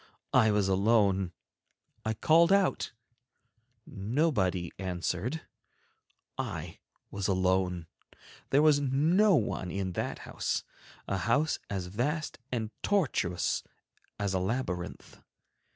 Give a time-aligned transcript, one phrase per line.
[0.33, 1.31] I was alone;
[2.03, 2.91] I called out,
[3.85, 5.41] nobody answered,
[6.39, 6.79] I
[7.11, 7.85] was alone;
[8.49, 13.61] there was no one in that house—a house as vast and tortuous
[14.17, 15.21] as a labyrinth.